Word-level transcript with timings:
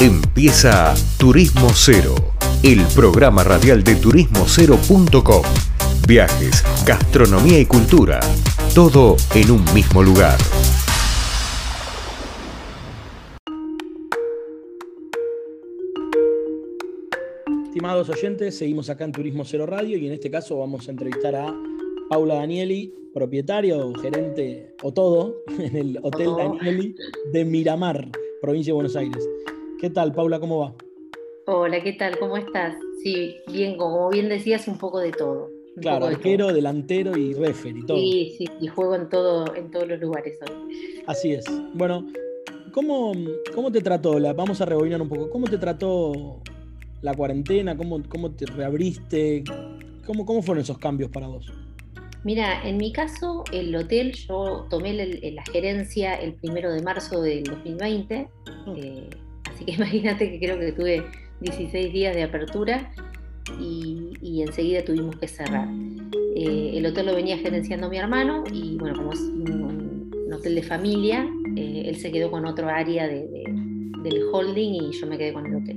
Empieza 0.00 0.94
Turismo 1.18 1.68
Cero, 1.74 2.14
el 2.62 2.80
programa 2.94 3.44
radial 3.44 3.84
de 3.84 3.96
turismocero.com. 3.96 5.42
Viajes, 6.08 6.64
gastronomía 6.86 7.60
y 7.60 7.66
cultura, 7.66 8.18
todo 8.74 9.16
en 9.34 9.50
un 9.50 9.62
mismo 9.74 10.02
lugar. 10.02 10.38
Estimados 17.66 18.08
oyentes, 18.08 18.56
seguimos 18.56 18.88
acá 18.88 19.04
en 19.04 19.12
Turismo 19.12 19.44
Cero 19.44 19.66
Radio 19.66 19.98
y 19.98 20.06
en 20.06 20.14
este 20.14 20.30
caso 20.30 20.56
vamos 20.56 20.88
a 20.88 20.92
entrevistar 20.92 21.36
a 21.36 21.54
Paula 22.08 22.36
Danieli, 22.36 22.90
propietario, 23.12 23.92
gerente 24.00 24.74
o 24.82 24.94
todo 24.94 25.42
en 25.58 25.76
el 25.76 25.98
Hotel 26.02 26.30
Danieli 26.38 26.94
de 27.34 27.44
Miramar, 27.44 28.10
provincia 28.40 28.70
de 28.70 28.74
Buenos 28.76 28.96
Aires. 28.96 29.28
¿Qué 29.80 29.88
tal, 29.88 30.12
Paula? 30.12 30.38
¿Cómo 30.38 30.58
va? 30.58 30.74
Hola, 31.46 31.82
¿qué 31.82 31.94
tal? 31.94 32.18
¿Cómo 32.18 32.36
estás? 32.36 32.74
Sí, 33.02 33.36
bien, 33.50 33.78
como 33.78 34.10
bien 34.10 34.28
decías, 34.28 34.68
un 34.68 34.76
poco 34.76 34.98
de 34.98 35.10
todo. 35.10 35.48
claro, 35.80 36.04
arquero, 36.04 36.52
delantero 36.52 37.16
y 37.16 37.32
refer 37.32 37.74
y 37.74 37.86
todo. 37.86 37.96
Sí, 37.96 38.34
sí, 38.36 38.44
y 38.60 38.66
juego 38.66 38.94
en, 38.94 39.08
todo, 39.08 39.54
en 39.56 39.70
todos 39.70 39.88
los 39.88 39.98
lugares 39.98 40.38
hoy. 40.42 41.02
Así 41.06 41.32
es. 41.32 41.46
Bueno, 41.72 42.06
¿cómo, 42.72 43.12
cómo 43.54 43.72
te 43.72 43.80
trató? 43.80 44.18
La, 44.18 44.34
vamos 44.34 44.60
a 44.60 44.66
rebobinar 44.66 45.00
un 45.00 45.08
poco. 45.08 45.30
¿Cómo 45.30 45.46
te 45.46 45.56
trató 45.56 46.42
la 47.00 47.14
cuarentena? 47.14 47.74
¿Cómo, 47.74 48.02
cómo 48.06 48.32
te 48.32 48.44
reabriste? 48.44 49.44
¿Cómo, 50.06 50.26
¿Cómo 50.26 50.42
fueron 50.42 50.60
esos 50.60 50.76
cambios 50.76 51.10
para 51.10 51.26
vos? 51.26 51.50
Mira, 52.22 52.68
en 52.68 52.76
mi 52.76 52.92
caso, 52.92 53.44
el 53.50 53.74
hotel, 53.74 54.12
yo 54.12 54.66
tomé 54.68 54.92
la 55.32 55.42
gerencia 55.44 56.16
el 56.16 56.34
primero 56.34 56.70
de 56.70 56.82
marzo 56.82 57.22
del 57.22 57.44
2020. 57.44 58.28
Así 59.60 59.66
que 59.66 59.72
imagínate 59.76 60.30
que 60.30 60.38
creo 60.38 60.58
que 60.58 60.72
tuve 60.72 61.04
16 61.40 61.92
días 61.92 62.14
de 62.14 62.22
apertura 62.22 62.90
y, 63.58 64.42
enseguida 64.42 64.84
tuvimos 64.84 65.16
que 65.16 65.28
cerrar. 65.28 65.68
Eh, 66.34 66.72
el 66.74 66.86
hotel 66.86 67.06
lo 67.06 67.14
venía 67.14 67.36
gerenciando 67.36 67.90
mi 67.90 67.98
hermano 67.98 68.44
y 68.50 68.76
bueno, 68.78 68.96
como 68.96 69.12
es 69.12 69.20
un, 69.20 70.10
hotel 70.32 70.54
de 70.54 70.62
familia, 70.62 71.28
eh, 71.56 71.82
él 71.86 71.96
se 71.96 72.12
quedó 72.12 72.30
con 72.30 72.46
otro 72.46 72.68
área 72.68 73.06
del 73.08 74.22
holding 74.32 74.74
y 74.74 74.92
yo 74.92 75.06
me 75.06 75.18
quedé 75.18 75.32
con 75.32 75.44
el 75.44 75.56
hotel. 75.56 75.76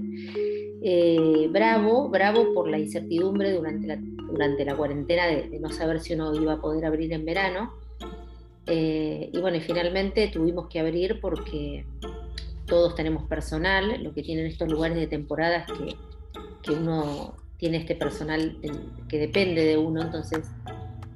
Eh, 0.83 1.49
bravo, 1.51 2.07
bravo 2.09 2.53
por 2.53 2.69
la 2.69 2.77
incertidumbre 2.77 3.51
durante 3.51 3.87
la, 3.87 3.97
durante 3.97 4.63
la 4.63 4.75
cuarentena 4.75 5.25
de, 5.27 5.59
no 5.59 5.69
saber 5.69 5.99
si 5.99 6.13
uno 6.13 6.33
iba 6.35 6.53
a 6.53 6.61
poder 6.61 6.85
abrir 6.85 7.11
en 7.11 7.25
verano. 7.25 7.73
y 8.67 9.37
bueno, 9.41 9.57
y 9.57 9.61
finalmente 9.61 10.29
tuvimos 10.29 10.67
que 10.67 10.79
abrir 10.79 11.19
porque 11.19 11.83
todos 12.65 12.95
tenemos 12.95 13.23
personal, 13.23 14.01
lo 14.03 14.13
que 14.13 14.23
tienen 14.23 14.45
estos 14.45 14.69
lugares 14.69 14.97
de 14.97 15.07
temporada 15.07 15.57
es 15.57 15.65
que, 15.73 15.97
uno 16.71 17.35
tiene 17.57 17.77
este 17.77 17.93
personal 17.93 18.57
que 19.09 19.17
depende 19.17 19.65
de 19.65 19.77
uno, 19.77 20.01
entonces 20.01 20.49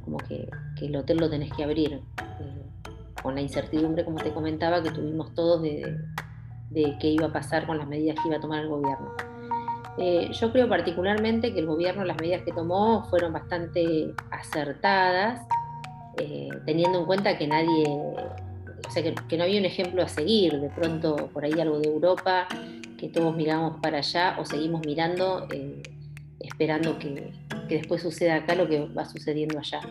como 0.04 0.17
que, 0.17 0.50
el 0.81 0.95
hotel 0.95 1.17
lo 1.17 1.30
tenés 1.30 1.52
que 1.54 1.64
abrir, 1.64 1.94
eh, 1.94 2.02
con 3.22 3.36
la 3.36 3.42
incertidumbre, 3.42 4.06
como 4.06 4.17
te 4.17 4.31
comentaba, 4.31 4.81
que 4.81 4.92
tuvimos 4.92 5.34
todos 5.34 5.62
de, 5.62 5.98
qué 6.72 7.08
iba 7.09 7.28
a 7.28 7.34
pasar 7.34 7.66
con 7.66 7.78
las 7.78 7.88
medidas 7.88 8.17
que 8.22 8.28
iba 8.28 8.38
a 8.38 8.42
tomar 8.42 8.61
el 8.61 8.70
gobierno. 8.70 9.14
Eh, 9.98 10.30
yo 10.32 10.52
creo 10.52 10.70
particularmente 10.70 11.54
que 11.54 11.59
el 11.59 11.66
gobierno, 11.66 12.06
las 12.06 12.17
medidas 12.17 12.44
que 12.44 12.54
tomó 12.54 13.04
fueron 13.06 13.34
bastante 13.34 14.14
acertadas, 14.32 15.42
eh, 16.17 16.50
teniendo 16.66 17.00
en 17.00 17.06
cuenta 17.06 17.38
que 17.38 17.48
nadie 17.48 17.84
o 18.88 18.91
sea, 18.91 19.03
que, 19.03 19.38
no 19.38 19.43
había 19.43 19.59
un 19.59 19.66
ejemplo 19.66 20.02
a 20.02 20.07
seguir, 20.07 20.59
de 20.59 20.69
pronto 20.69 21.30
por 21.33 21.43
ahí 21.43 21.59
algo 21.59 21.80
de 21.80 21.89
Europa, 21.89 22.47
que 22.97 23.09
todos 23.09 23.35
miramos 23.35 23.80
para 23.81 23.99
allá 23.99 24.38
o 24.39 24.45
seguimos 24.45 24.85
mirando, 24.85 25.47
eh, 25.52 25.83
esperando 26.39 26.97
que, 26.97 27.31
después 27.67 28.02
suceda 28.02 28.35
acá 28.35 28.55
lo 28.55 28.67
que 28.67 28.85
va 28.88 29.05
sucediendo 29.05 29.59
allá. 29.59 29.81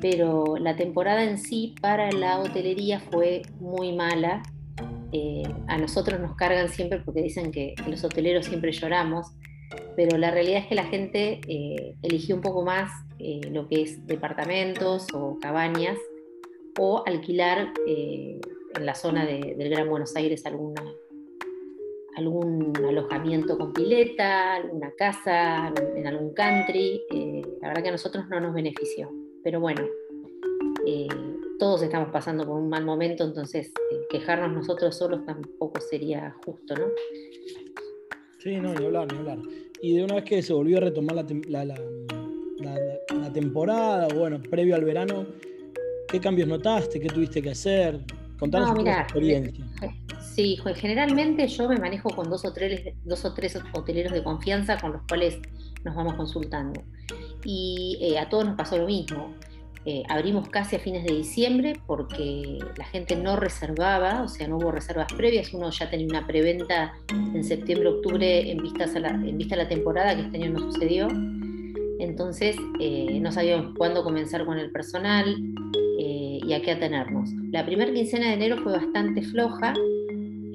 Pero 0.00 0.56
la 0.58 0.76
temporada 0.76 1.24
en 1.24 1.38
sí 1.38 1.74
para 1.80 2.10
la 2.10 2.38
hotelería 2.40 3.00
fue 3.00 3.42
muy 3.60 3.92
mala. 3.92 4.42
Eh, 5.12 5.42
a 5.68 5.78
nosotros 5.78 6.18
nos 6.20 6.34
cargan 6.36 6.68
siempre 6.68 7.00
porque 7.00 7.22
dicen 7.22 7.52
que, 7.52 7.74
los 7.86 8.02
hoteleros 8.02 8.46
siempre 8.46 8.72
lloramos, 8.72 9.26
pero 9.94 10.16
la 10.16 10.30
realidad 10.30 10.60
es 10.60 10.66
que 10.66 10.74
la 10.74 10.84
gente 10.84 11.40
eh, 11.48 11.96
eligió 12.02 12.34
un 12.34 12.40
poco 12.40 12.64
más 12.64 12.90
lo 13.50 13.66
que 13.66 13.82
es 13.82 14.06
departamentos 14.06 15.06
o 15.14 15.38
cabañas 15.40 15.96
o 16.78 17.02
alquilar 17.06 17.72
eh, 17.86 18.40
en 18.74 18.86
la 18.86 18.94
zona 18.94 19.24
del 19.24 19.70
Gran 19.70 19.88
Buenos 19.88 20.14
Aires 20.16 20.44
algún 20.46 20.74
alojamiento 22.76 23.58
con 23.58 23.72
pileta, 23.72 24.56
alguna 24.56 24.90
casa, 24.92 25.72
en 25.94 26.06
algún 26.06 26.34
country. 26.34 27.02
Eh, 27.10 27.42
la 27.60 27.68
verdad 27.68 27.82
que 27.82 27.88
a 27.88 27.92
nosotros 27.92 28.26
no 28.28 28.40
nos 28.40 28.54
benefició. 28.54 29.10
Pero 29.42 29.60
bueno, 29.60 29.82
eh, 30.86 31.08
todos 31.58 31.82
estamos 31.82 32.10
pasando 32.10 32.46
por 32.46 32.58
un 32.58 32.68
mal 32.68 32.84
momento, 32.84 33.24
entonces 33.24 33.72
quejarnos 34.10 34.52
nosotros 34.52 34.96
solos 34.96 35.24
tampoco 35.24 35.80
sería 35.80 36.36
justo, 36.44 36.74
¿no? 36.74 36.86
Sí, 38.38 38.56
no, 38.56 38.74
ni 38.74 38.84
hablar, 38.84 39.10
ni 39.12 39.18
hablar. 39.18 39.38
Y 39.80 39.96
de 39.96 40.04
una 40.04 40.16
vez 40.16 40.24
que 40.24 40.42
se 40.42 40.52
volvió 40.52 40.78
a 40.78 40.80
retomar 40.80 41.16
la, 41.16 41.64
la, 41.64 41.64
la 41.64 43.32
temporada, 43.32 44.08
bueno, 44.14 44.40
previo 44.50 44.74
al 44.74 44.84
verano, 44.84 45.26
¿Qué 46.16 46.22
cambios 46.22 46.48
notaste? 46.48 46.98
¿Qué 46.98 47.08
tuviste 47.08 47.42
que 47.42 47.50
hacer? 47.50 48.00
Contanos 48.38 48.70
no, 48.70 48.76
tu 48.76 48.88
experiencia. 48.88 49.66
Sí, 50.18 50.58
generalmente 50.76 51.46
yo 51.46 51.68
me 51.68 51.76
manejo 51.76 52.08
con 52.08 52.30
dos 52.30 52.42
o, 52.46 52.54
tres, 52.54 52.94
dos 53.04 53.22
o 53.26 53.34
tres 53.34 53.58
hoteleros 53.74 54.14
de 54.14 54.22
confianza 54.22 54.78
con 54.78 54.92
los 54.94 55.02
cuales 55.06 55.38
nos 55.84 55.94
vamos 55.94 56.14
consultando. 56.14 56.82
Y 57.44 57.98
eh, 58.00 58.18
a 58.18 58.30
todos 58.30 58.46
nos 58.46 58.56
pasó 58.56 58.78
lo 58.78 58.86
mismo. 58.86 59.34
Eh, 59.84 60.04
abrimos 60.08 60.48
casi 60.48 60.76
a 60.76 60.78
fines 60.78 61.04
de 61.04 61.12
diciembre 61.12 61.78
porque 61.86 62.60
la 62.78 62.86
gente 62.86 63.14
no 63.14 63.36
reservaba, 63.36 64.22
o 64.22 64.28
sea, 64.28 64.48
no 64.48 64.56
hubo 64.56 64.72
reservas 64.72 65.12
previas, 65.12 65.52
uno 65.52 65.68
ya 65.68 65.90
tenía 65.90 66.06
una 66.06 66.26
preventa 66.26 66.94
en 67.10 67.44
septiembre, 67.44 67.90
octubre 67.90 68.50
en, 68.50 68.62
vistas 68.62 68.96
a 68.96 69.00
la, 69.00 69.10
en 69.10 69.36
vista 69.36 69.54
a 69.54 69.58
la 69.58 69.68
temporada, 69.68 70.16
que 70.16 70.22
este 70.22 70.42
año 70.42 70.52
no 70.52 70.60
sucedió. 70.72 71.08
Entonces 71.98 72.56
eh, 72.80 73.18
no 73.20 73.30
sabíamos 73.32 73.74
cuándo 73.76 74.02
comenzar 74.02 74.46
con 74.46 74.58
el 74.58 74.70
personal, 74.70 75.36
y 76.46 76.54
a 76.54 76.62
qué 76.62 76.72
atenernos. 76.72 77.30
La 77.50 77.66
primera 77.66 77.92
quincena 77.92 78.28
de 78.28 78.34
enero 78.34 78.58
fue 78.62 78.72
bastante 78.72 79.22
floja. 79.22 79.74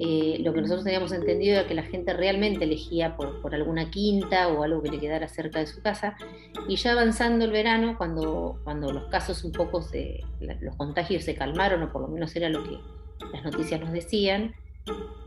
Eh, 0.00 0.38
lo 0.40 0.52
que 0.52 0.62
nosotros 0.62 0.84
teníamos 0.84 1.12
entendido 1.12 1.60
era 1.60 1.68
que 1.68 1.74
la 1.74 1.84
gente 1.84 2.12
realmente 2.12 2.64
elegía 2.64 3.16
por, 3.16 3.54
alguna 3.54 3.90
quinta 3.90 4.48
o 4.48 4.64
algo 4.64 4.82
que 4.82 4.90
le 4.90 4.98
quedara 4.98 5.28
cerca 5.28 5.60
de 5.60 5.66
su 5.66 5.82
casa. 5.82 6.16
Y 6.66 6.76
ya 6.76 6.92
avanzando 6.92 7.44
el 7.44 7.52
verano, 7.52 7.96
cuando, 7.98 8.58
cuando 8.64 8.90
los 8.90 9.04
casos 9.04 9.44
un 9.44 9.52
poco, 9.52 9.82
se, 9.82 10.20
los 10.60 10.74
contagios 10.76 11.24
se 11.24 11.34
calmaron, 11.34 11.82
o 11.82 11.92
por 11.92 12.02
lo 12.02 12.08
menos 12.08 12.34
era 12.34 12.48
lo 12.48 12.64
que 12.64 12.78
las 13.32 13.44
noticias 13.44 13.80
nos 13.80 13.92
decían, 13.92 14.54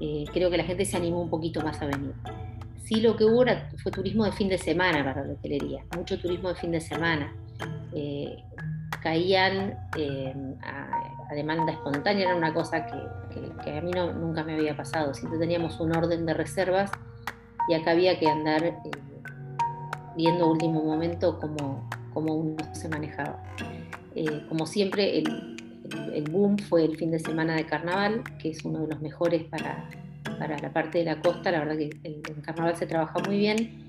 eh, 0.02 0.26
creo 0.34 0.50
que 0.50 0.58
la 0.58 0.64
gente 0.64 0.84
se 0.84 0.98
animó 0.98 1.22
un 1.22 1.30
poquito 1.30 1.62
más 1.62 1.82
a 1.82 1.86
venir. 1.86 2.14
Sí, 2.84 3.02
lo 3.02 3.16
que 3.16 3.24
hubo 3.24 3.46
fue 3.82 3.92
turismo 3.92 4.26
de 4.26 4.32
fin 4.32 4.50
de 4.50 4.58
semana 4.58 5.04
para 5.04 5.26
la 5.26 5.34
hotelería, 5.34 5.84
mucho 5.96 6.20
turismo 6.20 6.50
de 6.50 6.56
fin 6.56 6.72
de 6.72 6.82
semana. 6.82 7.34
Eh, 7.94 8.38
caían 9.06 9.78
em, 9.96 10.56
a, 10.64 11.36
demanda 11.36 11.72
espontánea, 11.72 12.26
era 12.26 12.36
una 12.36 12.52
cosa 12.52 12.88
que, 12.88 13.72
a 13.78 13.82
mí 13.82 13.92
no, 13.92 14.12
nunca 14.14 14.44
me 14.44 14.56
había 14.56 14.76
pasado. 14.76 15.14
Siempre 15.14 15.38
teníamos 15.38 15.80
un 15.80 15.96
orden 15.96 16.26
de 16.26 16.34
reservas 16.34 16.90
y 17.70 17.76
acá 17.76 17.92
había 17.92 18.18
que 18.18 18.28
andar 18.28 18.64
eh, 18.64 18.76
viendo 20.18 20.50
último 20.50 20.84
momento 20.84 21.40
cómo, 21.40 21.88
cómo 22.16 22.34
uno 22.34 22.56
se 22.74 22.90
manejaba. 22.90 23.44
Eh, 24.16 24.44
como 24.50 24.66
siempre, 24.66 25.20
el, 25.20 25.84
el, 26.12 26.24
boom 26.32 26.58
fue 26.58 26.84
el 26.84 26.98
fin 26.98 27.12
de 27.12 27.20
semana 27.20 27.54
de 27.56 27.68
carnaval, 27.68 28.24
que 28.40 28.50
es 28.50 28.66
uno 28.66 28.80
de 28.80 28.88
los 28.88 29.02
mejores 29.02 29.44
para, 29.44 29.88
para 30.40 30.58
la 30.58 30.74
parte 30.74 30.98
de 31.00 31.06
la 31.06 31.20
costa. 31.20 31.52
La 31.52 31.60
verdad 31.60 31.78
que 31.78 31.90
el, 32.04 32.24
el 32.28 32.42
carnaval 32.42 32.76
se 32.76 32.88
trabaja 32.88 33.20
muy 33.20 33.38
bien 33.38 33.85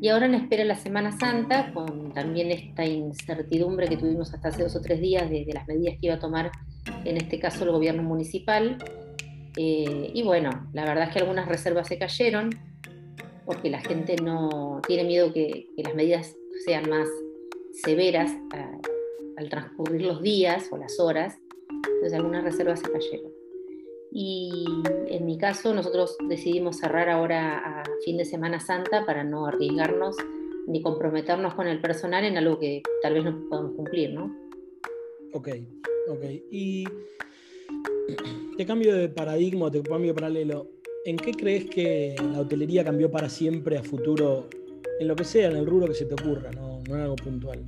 y 0.00 0.08
ahora 0.08 0.26
en 0.26 0.34
espera 0.34 0.64
la 0.64 0.76
Semana 0.76 1.18
Santa, 1.18 1.72
con 1.72 2.12
también 2.12 2.50
esta 2.50 2.84
incertidumbre 2.84 3.88
que 3.88 3.96
tuvimos 3.96 4.32
hasta 4.32 4.48
hace 4.48 4.62
dos 4.62 4.76
o 4.76 4.80
tres 4.80 5.00
días 5.00 5.28
de, 5.28 5.46
las 5.52 5.66
medidas 5.66 5.94
que 6.00 6.06
iba 6.06 6.14
a 6.14 6.18
tomar, 6.20 6.52
en 7.04 7.16
este 7.16 7.40
caso, 7.40 7.64
el 7.64 7.72
gobierno 7.72 8.02
municipal. 8.02 8.78
Eh, 9.56 10.10
y 10.14 10.22
bueno, 10.22 10.68
la 10.72 10.84
verdad 10.84 11.08
es 11.08 11.12
que 11.12 11.18
algunas 11.18 11.48
reservas 11.48 11.88
se 11.88 11.98
cayeron, 11.98 12.50
porque 13.44 13.70
la 13.70 13.80
gente 13.80 14.16
no 14.22 14.80
tiene 14.86 15.04
miedo 15.04 15.32
que, 15.32 15.66
las 15.76 15.94
medidas 15.94 16.36
sean 16.64 16.88
más 16.88 17.08
severas 17.84 18.30
al 19.36 19.48
transcurrir 19.48 20.02
los 20.02 20.22
días 20.22 20.68
o 20.70 20.76
las 20.76 21.00
horas. 21.00 21.38
Entonces 21.94 22.12
algunas 22.14 22.44
reservas 22.44 22.80
se 22.80 22.90
cayeron. 22.90 23.37
Y 24.12 24.64
en 25.08 25.26
mi 25.26 25.38
caso, 25.38 25.74
nosotros 25.74 26.16
decidimos 26.28 26.78
cerrar 26.78 27.08
ahora 27.08 27.58
a 27.58 27.82
fin 28.04 28.16
de 28.16 28.24
Semana 28.24 28.60
Santa 28.60 29.04
para 29.04 29.24
no 29.24 29.46
arriesgarnos 29.46 30.16
ni 30.66 30.82
comprometernos 30.82 31.54
con 31.54 31.66
el 31.66 31.80
personal 31.80 32.24
en 32.24 32.36
algo 32.36 32.58
que 32.58 32.82
tal 33.02 33.14
vez 33.14 33.24
no 33.24 33.48
podamos 33.48 33.72
cumplir, 33.74 34.14
¿no? 34.14 34.34
Ok, 35.32 35.48
ok. 36.08 36.24
Y 36.50 36.84
te 38.56 38.66
cambio 38.66 38.94
de 38.94 39.08
paradigma, 39.08 39.70
te 39.70 39.82
cambio 39.82 40.12
de 40.12 40.14
paralelo. 40.14 40.78
¿en 41.08 41.16
qué 41.16 41.32
crees 41.32 41.64
que 41.70 42.14
la 42.32 42.40
hotelería 42.40 42.84
cambió 42.84 43.10
para 43.10 43.30
siempre 43.30 43.78
a 43.78 43.82
futuro, 43.82 44.48
en 45.00 45.08
lo 45.08 45.16
que 45.16 45.24
sea, 45.24 45.48
en 45.48 45.56
el 45.56 45.64
rubro 45.64 45.86
que 45.86 45.94
se 45.94 46.04
te 46.04 46.14
ocurra, 46.14 46.50
no, 46.50 46.80
en 46.86 47.00
algo 47.00 47.16
puntual? 47.16 47.64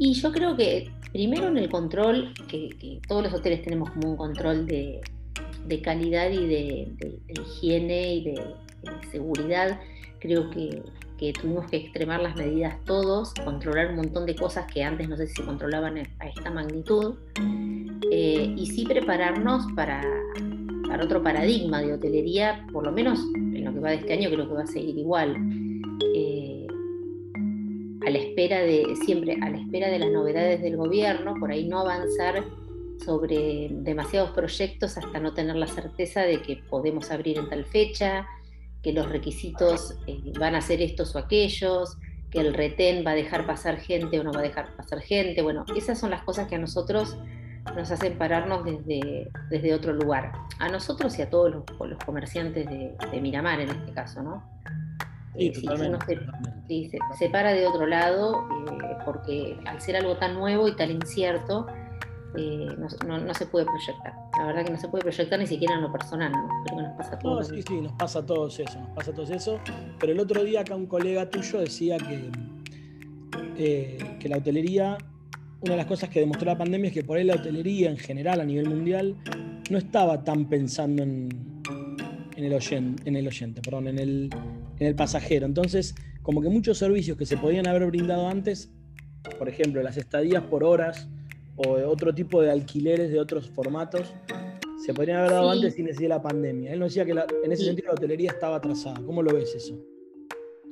Y 0.00 0.12
yo 0.12 0.32
creo 0.32 0.56
que 0.56 0.90
primero 1.12 1.46
en 1.46 1.58
el 1.58 1.70
control, 1.70 2.34
que, 2.48 3.00
todos 3.06 3.22
los 3.22 3.32
hoteles 3.32 3.62
tenemos 3.62 3.90
como 3.90 4.10
un 4.10 4.16
control 4.16 4.66
de, 4.66 5.00
calidad 5.82 6.30
y 6.30 6.46
de, 6.46 6.92
higiene 7.28 8.14
y 8.14 8.24
de, 8.24 8.54
seguridad, 9.10 9.80
creo 10.20 10.50
que, 10.50 10.82
tuvimos 11.40 11.68
que 11.70 11.78
extremar 11.78 12.20
las 12.20 12.36
medidas 12.36 12.76
todos, 12.84 13.32
controlar 13.44 13.88
un 13.88 13.96
montón 13.96 14.26
de 14.26 14.36
cosas 14.36 14.70
que 14.72 14.84
antes 14.84 15.08
no 15.08 15.16
sé 15.16 15.26
si 15.26 15.34
se 15.34 15.44
controlaban 15.44 15.98
a 15.98 16.28
esta 16.28 16.50
magnitud, 16.50 17.16
eh, 18.10 18.54
y 18.56 18.66
sí 18.66 18.84
prepararnos 18.84 19.66
para, 19.74 20.02
para 20.88 21.04
otro 21.04 21.22
paradigma 21.22 21.80
de 21.80 21.94
hotelería, 21.94 22.66
por 22.72 22.84
lo 22.84 22.92
menos 22.92 23.20
en 23.34 23.64
lo 23.64 23.72
que 23.72 23.80
va 23.80 23.90
de 23.90 23.96
este 23.96 24.12
año 24.12 24.30
creo 24.30 24.46
que 24.48 24.54
va 24.54 24.62
a 24.62 24.66
seguir 24.66 24.96
igual. 24.96 25.36
Eh, 26.14 26.66
a 28.06 28.10
la 28.10 28.18
espera 28.18 28.60
de, 28.60 28.94
siempre 29.04 29.36
a 29.42 29.50
la 29.50 29.58
espera 29.58 29.88
de 29.88 29.98
las 29.98 30.10
novedades 30.10 30.62
del 30.62 30.76
gobierno, 30.76 31.34
por 31.40 31.50
ahí 31.50 31.66
no 31.66 31.80
avanzar 31.80 32.44
sobre 33.04 33.68
demasiados 33.70 34.30
proyectos 34.30 34.96
hasta 34.96 35.20
no 35.20 35.34
tener 35.34 35.56
la 35.56 35.66
certeza 35.66 36.22
de 36.22 36.42
que 36.42 36.56
podemos 36.56 37.10
abrir 37.10 37.38
en 37.38 37.48
tal 37.48 37.64
fecha, 37.64 38.26
que 38.82 38.92
los 38.92 39.08
requisitos 39.08 39.96
eh, 40.06 40.32
van 40.38 40.54
a 40.54 40.60
ser 40.60 40.80
estos 40.80 41.14
o 41.14 41.18
aquellos, 41.18 41.98
que 42.30 42.40
el 42.40 42.54
retén 42.54 43.04
va 43.06 43.12
a 43.12 43.14
dejar 43.14 43.46
pasar 43.46 43.78
gente 43.78 44.20
o 44.20 44.24
no 44.24 44.32
va 44.32 44.40
a 44.40 44.42
dejar 44.42 44.74
pasar 44.76 45.00
gente. 45.00 45.42
Bueno, 45.42 45.64
esas 45.76 45.98
son 45.98 46.10
las 46.10 46.22
cosas 46.22 46.48
que 46.48 46.56
a 46.56 46.58
nosotros 46.58 47.16
nos 47.74 47.90
hacen 47.90 48.16
pararnos 48.16 48.64
desde, 48.64 49.30
desde 49.50 49.74
otro 49.74 49.92
lugar. 49.92 50.32
A 50.58 50.68
nosotros 50.68 51.18
y 51.18 51.22
a 51.22 51.30
todos 51.30 51.52
los, 51.52 51.64
comerciantes 52.04 52.66
de, 52.66 53.20
Miramar 53.20 53.60
en 53.60 53.70
este 53.70 53.92
caso, 53.92 54.22
¿no? 54.22 54.42
Sí, 55.36 55.48
eh, 55.48 55.62
uno 55.66 55.98
se, 57.18 57.28
para 57.28 57.52
de 57.52 57.66
otro 57.66 57.86
lado, 57.86 58.48
eh, 58.82 58.96
porque 59.04 59.58
al 59.66 59.80
ser 59.80 59.96
algo 59.96 60.16
tan 60.16 60.34
nuevo 60.34 60.68
y 60.68 60.76
tan 60.76 60.90
incierto, 60.90 61.66
eh, 62.36 62.76
no, 62.78 63.34
se 63.34 63.46
puede 63.46 63.64
proyectar. 63.64 64.14
La 64.38 64.46
verdad 64.46 64.64
que 64.64 64.72
no 64.72 64.78
se 64.78 64.88
puede 64.88 65.02
proyectar 65.02 65.38
ni 65.38 65.46
siquiera 65.46 65.74
en 65.74 65.82
lo 65.82 65.92
personal, 65.92 66.32
¿no? 66.32 66.48
Creo 66.64 66.78
que 66.78 66.82
nos 66.84 66.96
pasa 66.96 67.14
a 67.14 67.18
todos. 67.18 67.48
sí, 67.48 67.62
sí, 67.62 67.80
nos 67.80 67.92
pasa 67.92 68.18
a 68.20 68.26
todos 68.26 68.58
eso, 68.58 68.80
nos 68.80 68.90
pasa 68.90 69.10
a 69.10 69.14
todos 69.14 69.30
eso. 69.30 69.60
Pero 69.98 70.12
el 70.12 70.20
otro 70.20 70.44
día 70.44 70.60
acá 70.60 70.74
un 70.74 70.86
colega 70.86 71.28
tuyo 71.30 71.60
decía 71.60 71.98
que, 71.98 72.30
que 74.18 74.28
la 74.28 74.36
hotelería 74.38 74.98
una 75.60 75.72
de 75.72 75.76
las 75.78 75.86
cosas 75.86 76.10
que 76.10 76.20
demostró 76.20 76.46
la 76.46 76.58
pandemia 76.58 76.88
es 76.88 76.94
que 76.94 77.02
por 77.02 77.18
ahí 77.18 77.24
la 77.24 77.34
hotelería 77.34 77.90
en 77.90 77.96
general 77.96 78.40
a 78.40 78.44
nivel 78.44 78.68
mundial 78.68 79.16
no 79.70 79.78
estaba 79.78 80.22
tan 80.22 80.48
pensando 80.48 81.02
en, 81.02 81.28
el, 82.36 82.52
oyente, 82.52 83.02
en 83.08 83.16
el 83.16 83.26
oyente, 83.26 83.62
perdón, 83.62 83.88
en 83.88 83.98
el, 83.98 84.30
en 84.78 84.86
el 84.86 84.94
pasajero. 84.94 85.46
Entonces, 85.46 85.94
como 86.22 86.42
que 86.42 86.48
muchos 86.48 86.78
servicios 86.78 87.16
que 87.16 87.26
se 87.26 87.36
podían 87.36 87.66
haber 87.66 87.86
brindado 87.86 88.28
antes, 88.28 88.70
por 89.38 89.48
ejemplo, 89.48 89.82
las 89.82 89.96
estadías 89.96 90.42
por 90.44 90.62
horas 90.62 91.08
o 91.56 91.72
otro 91.90 92.14
tipo 92.14 92.40
de 92.42 92.50
alquileres 92.50 93.10
de 93.10 93.20
otros 93.20 93.48
formatos, 93.50 94.14
se 94.84 94.92
podrían 94.94 95.18
haber 95.18 95.30
dado 95.30 95.50
antes 95.50 95.74
sin 95.74 95.86
necesidad 95.86 96.10
de 96.10 96.14
la 96.16 96.22
pandemia. 96.22 96.72
Él 96.72 96.78
nos 96.78 96.94
decía 96.94 97.04
que 97.04 97.12
en 97.44 97.52
ese 97.52 97.64
sentido 97.64 97.88
la 97.88 97.94
hotelería 97.94 98.30
estaba 98.30 98.56
atrasada. 98.56 99.00
¿Cómo 99.04 99.22
lo 99.22 99.34
ves 99.34 99.54
eso? 99.54 99.74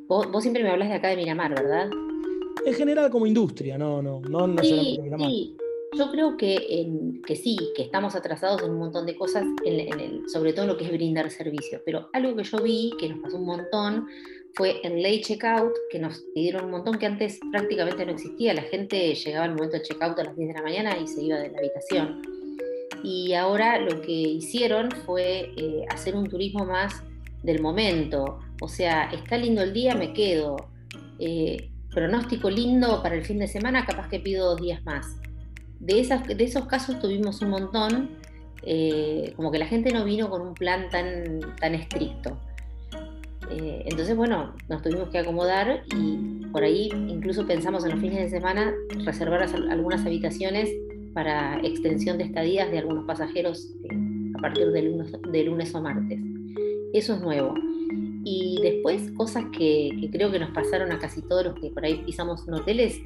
Vos, 0.07 0.31
vos 0.31 0.43
siempre 0.43 0.63
me 0.63 0.71
hablas 0.71 0.89
de 0.89 0.95
acá 0.95 1.09
de 1.09 1.17
Miramar, 1.17 1.55
¿verdad? 1.55 1.89
en 2.65 2.75
general 2.75 3.11
como 3.11 3.27
industria, 3.27 3.79
no, 3.79 4.03
no, 4.03 4.21
no 4.21 4.63
sí, 4.63 4.99
sí. 5.19 5.57
Yo 5.97 6.11
creo 6.11 6.37
que, 6.37 6.89
que 7.25 7.37
sí, 7.37 7.57
que 7.77 7.83
estamos 7.83 8.17
atrasados 8.17 8.63
en 8.63 8.73
un 8.73 8.79
montón 8.79 9.07
de 9.07 9.17
cosas, 9.17 9.45
en, 9.65 10.29
sobre 10.29 10.53
todo 10.53 10.63
en 10.63 10.69
lo 10.69 10.77
que 10.77 10.87
es 10.87 10.91
brindar 10.91 11.31
servicios. 11.31 11.83
Pero 11.85 12.09
algo 12.13 12.35
que 12.35 12.43
yo 12.43 12.59
vi, 12.59 12.91
que 12.99 13.09
nos 13.09 13.21
pasó 13.21 13.37
un 13.37 13.47
montón, 13.47 14.09
fue 14.55 14.81
el 14.85 15.03
late 15.03 15.21
checkout, 15.21 15.73
que 15.91 15.99
nos 15.99 16.21
pidieron 16.35 16.67
un 16.67 16.71
montón, 16.71 16.99
que 16.99 17.07
antes 17.07 17.41
prácticamente 17.51 18.07
no 18.07 18.13
existía. 18.13 18.55
La 18.55 18.63
gente 18.63 19.15
llegaba 19.15 19.45
al 19.47 19.55
momento 19.55 19.77
del 19.77 19.83
checkout 19.83 20.19
a 20.19 20.25
las 20.25 20.37
10 20.37 20.49
de 20.49 20.55
la 20.55 20.63
mañana 20.63 20.97
y 20.97 21.09
se 21.09 21.23
iba 21.23 21.39
de 21.39 21.51
la 21.51 21.59
habitación. 21.59 22.23
Y 23.03 23.35
ahora 23.35 23.79
lo 23.79 24.01
que 24.01 24.13
hicieron 24.13 24.91
fue 25.05 25.53
eh, 25.57 25.85
hacer 25.91 26.15
un 26.15 26.29
turismo 26.29 26.65
más 26.65 27.03
del 27.43 27.61
momento. 27.61 28.39
O 28.61 28.69
sea, 28.69 29.11
está 29.13 29.37
lindo 29.37 29.63
el 29.63 29.73
día, 29.73 29.95
me 29.95 30.13
quedo. 30.13 30.57
Eh, 31.19 31.71
pronóstico 31.91 32.49
lindo 32.51 33.03
para 33.03 33.15
el 33.15 33.25
fin 33.25 33.39
de 33.39 33.49
semana, 33.49 33.85
capaz 33.85 34.09
que 34.09 34.21
pido 34.21 34.51
dos 34.51 34.61
días 34.61 34.85
más. 34.85 35.17
De, 35.81 36.01
esas, 36.01 36.27
de 36.27 36.43
esos 36.43 36.67
casos 36.67 36.99
tuvimos 37.01 37.43
un 37.43 37.51
montón, 37.51 38.11
eh, 38.63 39.33
como 39.37 39.51
que 39.51 39.59
la 39.59 39.67
gente 39.67 39.93
no 39.93 40.05
vino 40.05 40.31
con 40.31 40.41
un 40.43 40.55
plan 40.55 40.89
tan, 40.91 41.41
tan 41.61 41.75
estricto. 41.75 42.39
Eh, 43.51 43.85
entonces, 43.87 44.17
bueno, 44.17 44.55
nos 44.69 44.83
tuvimos 44.83 45.09
que 45.09 45.19
acomodar 45.19 45.83
y 45.97 46.47
por 46.53 46.63
ahí 46.63 46.89
incluso 47.09 47.47
pensamos 47.47 47.85
en 47.85 47.93
los 47.93 48.01
fines 48.01 48.19
de 48.19 48.29
semana 48.29 48.73
reservar 49.05 49.43
algunas 49.43 50.05
habitaciones 50.05 50.71
para 51.13 51.61
extensión 51.61 52.19
de 52.19 52.25
estadías 52.25 52.71
de 52.71 52.79
algunos 52.79 53.05
pasajeros 53.05 53.71
eh, 53.85 54.33
a 54.37 54.41
partir 54.41 54.71
de 54.71 54.83
lunes, 54.83 55.13
de 55.31 55.45
lunes 55.45 55.75
o 55.75 55.81
martes. 55.81 56.21
Eso 56.93 57.15
es 57.15 57.21
nuevo. 57.21 57.55
Y 58.25 58.59
después 58.63 59.11
cosas 59.13 59.45
que, 59.57 60.09
creo 60.11 60.31
que 60.31 60.39
nos 60.39 60.51
pasaron 60.51 60.93
a 60.93 60.99
casi 60.99 61.21
todos 61.23 61.45
los 61.45 61.55
que 61.55 61.71
por 61.71 61.85
ahí 61.85 62.03
pisamos 62.07 62.49
hoteles, 62.49 63.01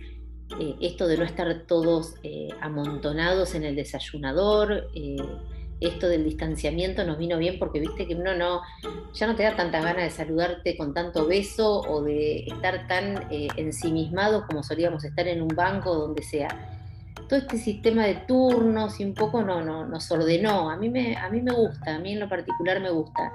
eh, 0.61 0.77
esto 0.81 1.09
de 1.09 1.19
no 1.19 1.25
estar 1.25 1.67
todos 1.67 2.15
amontonados 2.61 3.55
en 3.55 3.65
el 3.65 3.77
desayunador, 3.77 4.89
esto 5.81 6.09
del 6.09 6.25
distanciamiento 6.25 7.05
nos 7.05 7.19
vino 7.19 7.39
bien 7.39 7.59
porque 7.59 7.81
viste 7.81 8.07
que 8.07 8.15
uno 8.15 8.35
no, 8.35 8.63
ya 9.15 9.27
no 9.27 9.37
te 9.37 9.43
da 9.43 9.57
tanta 9.57 9.81
gana 9.81 10.03
de 10.03 10.11
saludarte 10.11 10.77
con 10.77 10.95
tanto 10.95 11.27
beso 11.27 11.81
o 11.81 12.03
de 12.03 12.45
estar 12.47 12.87
tan 12.89 13.27
ensimismado 13.31 14.47
como 14.47 14.63
solíamos 14.63 15.05
estar 15.05 15.29
en 15.29 15.43
un 15.43 15.49
banco 15.49 15.91
o 15.91 15.99
donde 15.99 16.23
sea. 16.23 16.49
Todo 17.29 17.39
este 17.39 17.59
sistema 17.59 18.07
de 18.07 18.15
turnos 18.27 18.99
y 19.01 19.05
un 19.05 19.15
poco 19.15 19.43
no, 19.43 19.63
no, 19.63 19.85
nos 19.87 20.11
ordenó. 20.11 20.71
A 20.71 20.77
mí, 20.77 20.89
me, 20.89 21.17
a 21.17 21.29
mí 21.29 21.43
me 21.43 21.53
gusta, 21.53 21.97
a 21.97 21.99
mí 21.99 22.13
en 22.13 22.21
lo 22.21 22.29
particular 22.29 22.81
me 22.81 22.91
gusta 22.91 23.33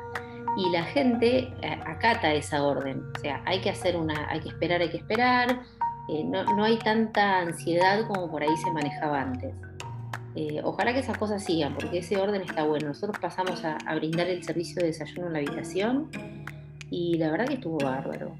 y 0.55 0.69
la 0.69 0.83
gente 0.83 1.51
eh, 1.61 1.79
acata 1.85 2.33
esa 2.33 2.63
orden. 2.63 3.03
O 3.15 3.19
sea, 3.19 3.41
hay 3.45 3.61
que 3.61 3.69
hacer 3.69 3.95
una, 3.95 4.29
hay 4.29 4.39
que 4.39 4.49
esperar, 4.49 4.81
hay 4.81 4.89
que 4.89 4.97
esperar. 4.97 5.61
Eh, 6.09 6.23
no, 6.23 6.63
hay 6.63 6.77
tanta 6.79 7.39
ansiedad 7.39 8.05
como 8.07 8.29
por 8.29 8.43
ahí 8.43 8.55
se 8.57 8.71
manejaba 8.71 9.21
antes. 9.21 9.53
Eh, 10.35 10.61
ojalá 10.63 10.93
que 10.93 10.99
esas 10.99 11.17
cosas 11.17 11.43
sigan, 11.43 11.75
porque 11.75 11.99
ese 11.99 12.17
orden 12.17 12.41
está 12.41 12.63
bueno. 12.63 12.87
Nosotros 12.87 13.19
pasamos 13.19 13.63
a, 13.63 13.77
brindar 13.95 14.27
el 14.27 14.43
servicio 14.43 14.81
de 14.81 14.87
desayuno 14.87 15.27
en 15.27 15.33
la 15.33 15.39
habitación 15.39 16.09
y 16.89 17.17
la 17.17 17.31
verdad 17.31 17.47
que 17.47 17.55
estuvo 17.55 17.77
bárbaro. 17.77 18.35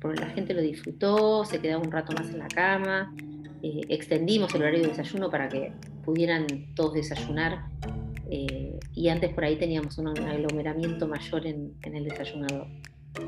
porque 0.00 0.20
la 0.20 0.30
gente 0.30 0.52
lo 0.54 0.60
disfrutó, 0.60 1.44
se 1.44 1.60
quedaba 1.60 1.82
un 1.82 1.90
rato 1.90 2.12
más 2.12 2.28
en 2.30 2.38
la 2.38 2.48
cama. 2.48 3.14
extendimos 3.62 4.54
el 4.54 4.62
horario 4.62 4.82
de 4.82 4.88
desayuno 4.88 5.30
para 5.30 5.48
que 5.48 5.72
pudieran 6.04 6.46
todos 6.74 6.94
desayunar 6.94 7.64
eh, 8.30 8.78
y 8.94 9.08
antes 9.08 9.32
por 9.32 9.44
ahí 9.44 9.56
teníamos 9.56 9.98
un 9.98 10.08
aglomeramiento 10.08 11.06
mayor 11.06 11.46
en, 11.46 11.74
el 11.82 12.04
desayunador. 12.04 12.66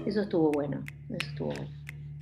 Eso 0.05 0.23
estuvo 0.23 0.51
bueno, 0.51 0.83
eso 1.11 1.29
estuvo 1.29 1.49
bueno. 1.49 1.71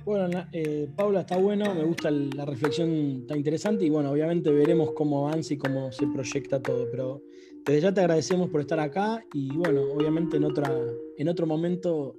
Bueno, 0.05 0.29
eh, 0.51 0.87
Paula, 0.95 1.21
está 1.21 1.35
bueno, 1.37 1.73
me 1.73 1.83
gusta 1.83 2.11
la 2.11 2.45
reflexión 2.45 3.25
tan 3.25 3.37
interesante 3.37 3.85
y 3.85 3.89
bueno, 3.89 4.11
obviamente 4.11 4.51
veremos 4.51 4.91
cómo 4.91 5.27
avanza 5.27 5.55
y 5.55 5.57
cómo 5.57 5.91
se 5.91 6.05
proyecta 6.05 6.61
todo, 6.61 6.87
pero 6.91 7.23
desde 7.65 7.81
ya 7.81 7.91
te 7.91 8.01
agradecemos 8.01 8.51
por 8.51 8.61
estar 8.61 8.79
acá 8.79 9.25
y 9.33 9.49
bueno, 9.57 9.81
obviamente 9.81 10.37
en, 10.37 10.43
otra, 10.43 10.71
en 11.17 11.27
otro 11.27 11.47
momento 11.47 12.15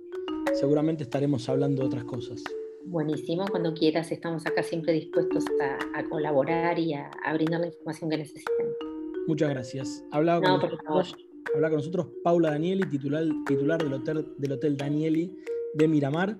seguramente 0.54 1.04
estaremos 1.04 1.48
hablando 1.48 1.82
de 1.82 1.86
otras 1.86 2.04
cosas. 2.04 2.42
Buenísimo, 2.86 3.44
cuando 3.48 3.72
quieras 3.72 4.10
estamos 4.10 4.44
acá 4.46 4.64
siempre 4.64 4.92
dispuestos 4.92 5.44
a, 5.94 6.02
colaborar 6.08 6.80
y 6.80 6.94
a, 6.94 7.08
a 7.24 7.34
brindar 7.34 7.60
la 7.60 7.68
información 7.68 8.10
que 8.10 8.16
necesiten. 8.18 8.66
Muchas 9.28 9.50
gracias. 9.50 10.04
Hablaba 10.10 10.40
con, 10.40 10.50
nosotros, 10.60 11.16
con 11.52 11.72
nosotros 11.72 12.06
Paula 12.24 12.50
Danieli, 12.50 12.82
titular, 12.88 13.24
titular 13.46 13.80
del, 13.80 13.92
hotel, 13.92 14.26
del 14.38 14.52
Hotel 14.52 14.76
Danieli 14.76 15.36
de 15.74 15.86
Miramar. 15.86 16.36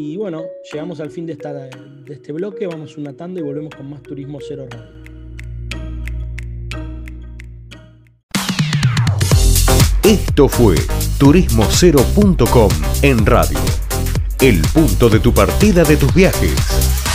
Y 0.00 0.16
bueno, 0.16 0.44
llegamos 0.72 1.00
al 1.00 1.10
fin 1.10 1.26
de, 1.26 1.32
esta, 1.32 1.52
de 1.52 1.70
este 2.08 2.30
bloque, 2.30 2.68
vamos 2.68 2.96
una 2.96 3.16
tanda 3.16 3.40
y 3.40 3.42
volvemos 3.42 3.74
con 3.74 3.90
más 3.90 4.00
Turismo 4.00 4.38
Cero 4.40 4.68
Radio. 4.70 4.86
Esto 10.04 10.48
fue 10.48 10.76
turismocero.com 11.18 12.70
en 13.02 13.26
radio. 13.26 13.58
El 14.40 14.62
punto 14.72 15.08
de 15.08 15.18
tu 15.18 15.34
partida 15.34 15.82
de 15.82 15.96
tus 15.96 16.14
viajes. 16.14 17.07